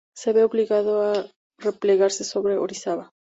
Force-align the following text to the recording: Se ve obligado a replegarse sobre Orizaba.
Se 0.17 0.33
ve 0.33 0.43
obligado 0.43 1.03
a 1.03 1.27
replegarse 1.59 2.23
sobre 2.23 2.57
Orizaba. 2.57 3.11